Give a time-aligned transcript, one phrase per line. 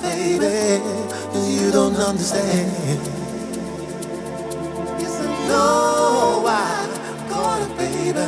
[0.00, 0.80] Baby,
[1.32, 3.00] cause you don't understand.
[4.98, 8.26] Yes, I know why I'm caught baby.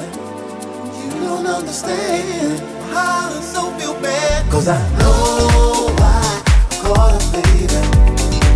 [1.01, 2.61] You don't understand.
[2.93, 6.43] Heart so feel bad, cause I know why I'm
[6.83, 7.81] caught baby.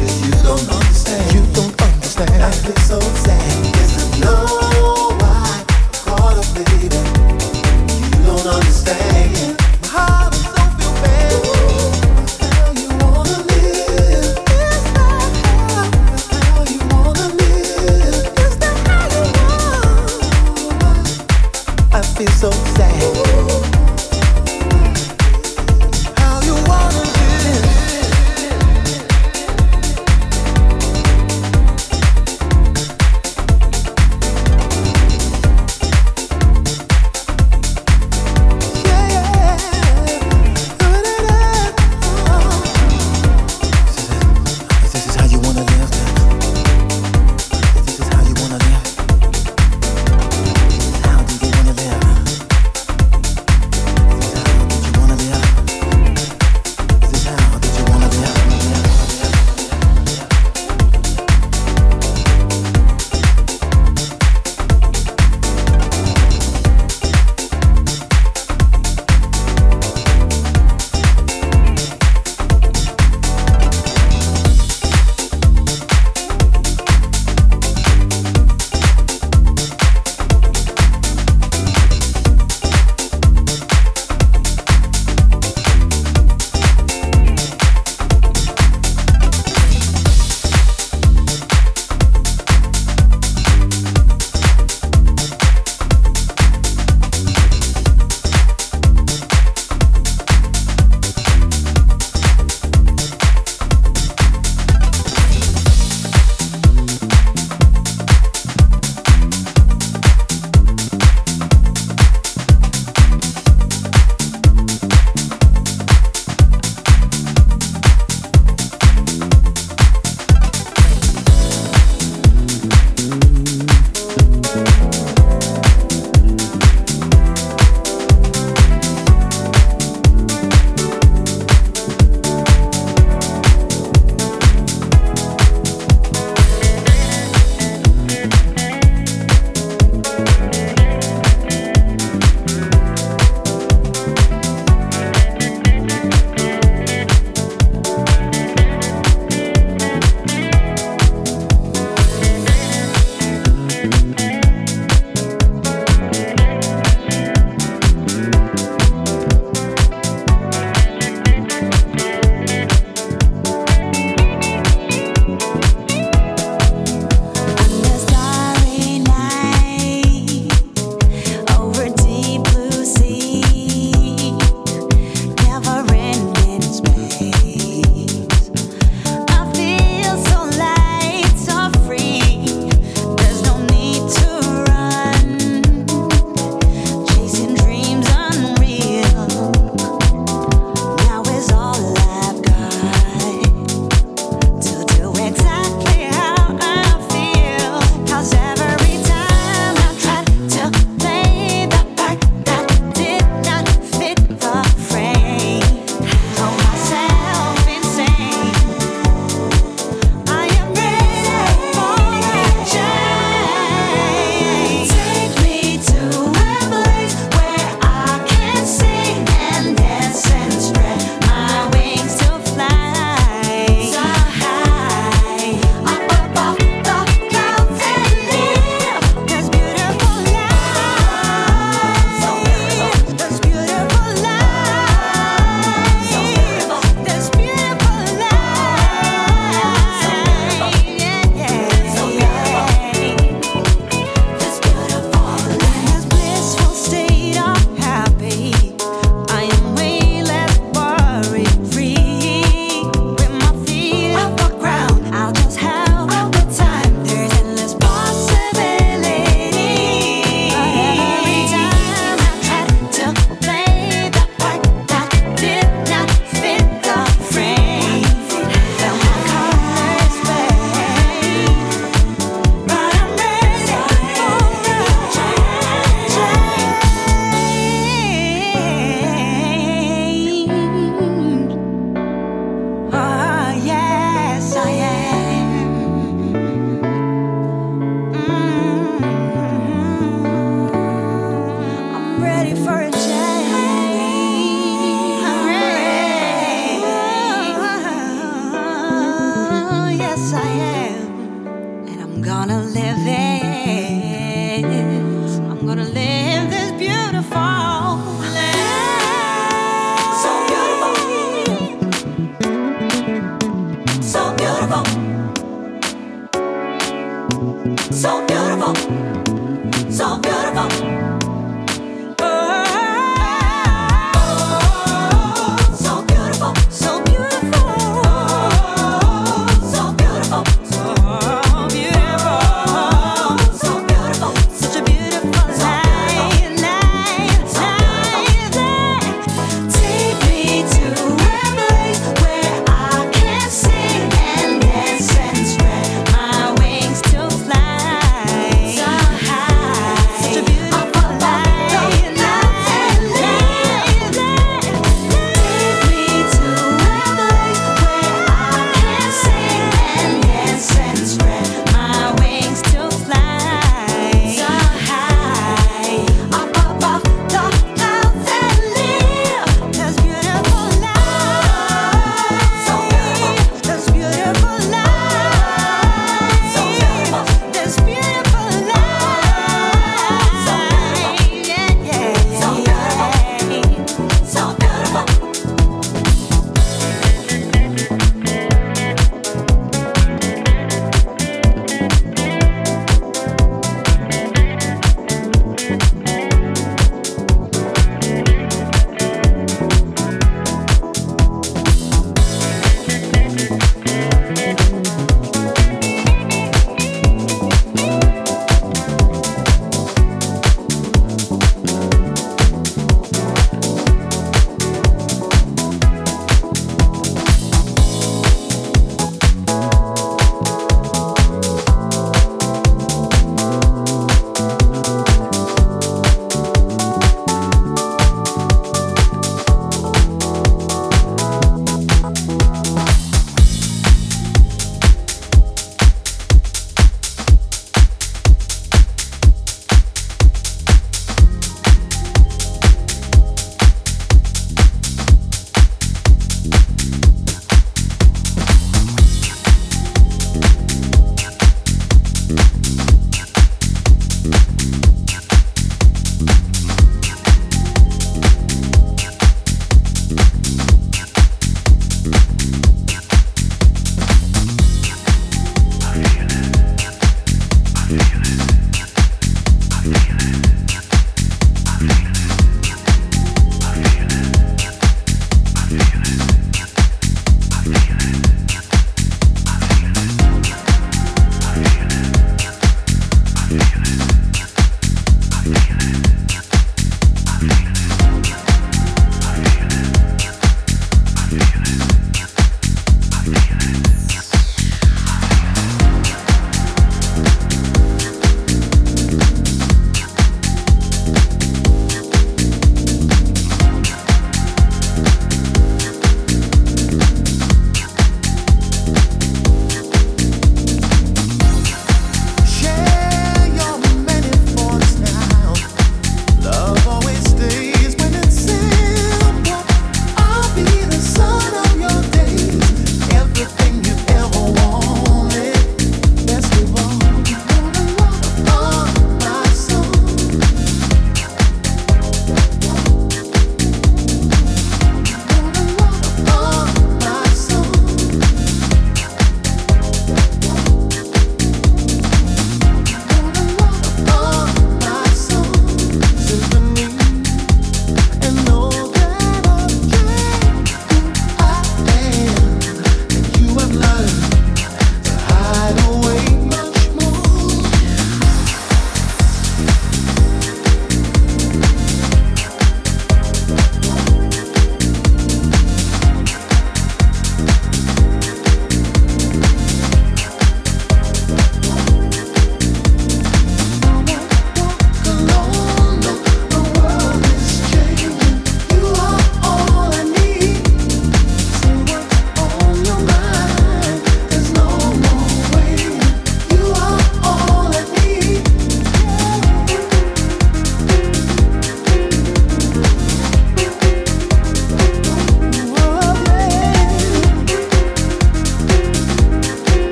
[0.00, 1.34] Cause you don't understand.
[1.34, 2.42] You don't understand.
[2.42, 3.64] I feel so sad.
[3.76, 5.66] Yes, I know why I'm
[6.06, 7.00] caught baby.
[8.02, 9.25] You don't understand.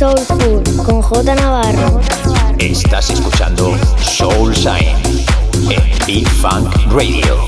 [0.00, 2.00] Mejor soul food, con J Navarro.
[2.58, 4.96] Estás escuchando Soul Sign
[5.70, 7.39] en B-Funk Radio.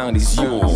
[0.00, 0.69] Sound is yours.